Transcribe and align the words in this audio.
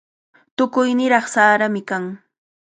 Tukuy 0.55 0.89
niraq 0.99 1.25
sarami 1.33 1.81
kan. 1.89 2.05